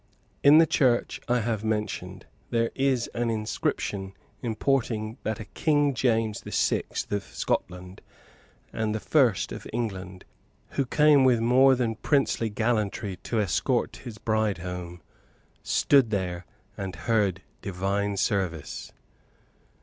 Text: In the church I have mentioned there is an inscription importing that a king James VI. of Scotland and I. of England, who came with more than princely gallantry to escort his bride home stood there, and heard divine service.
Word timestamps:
In 0.43 0.57
the 0.57 0.65
church 0.65 1.21
I 1.27 1.41
have 1.41 1.63
mentioned 1.63 2.25
there 2.49 2.71
is 2.73 3.05
an 3.13 3.29
inscription 3.29 4.13
importing 4.41 5.17
that 5.21 5.39
a 5.39 5.45
king 5.45 5.93
James 5.93 6.41
VI. 6.43 6.81
of 7.11 7.23
Scotland 7.23 8.01
and 8.73 8.95
I. 8.97 9.19
of 9.55 9.67
England, 9.71 10.25
who 10.69 10.87
came 10.87 11.23
with 11.23 11.39
more 11.39 11.75
than 11.75 11.97
princely 11.97 12.49
gallantry 12.49 13.17
to 13.17 13.39
escort 13.39 13.97
his 13.97 14.17
bride 14.17 14.57
home 14.57 15.03
stood 15.61 16.09
there, 16.09 16.47
and 16.75 16.95
heard 16.95 17.43
divine 17.61 18.17
service. 18.17 18.91